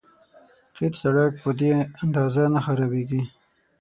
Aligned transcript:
قیر 0.75 0.93
سړک 1.01 1.33
په 1.43 1.51
دې 1.59 1.71
اندازه 2.03 2.43
نه 2.53 2.59
خرابېږي. 2.65 3.21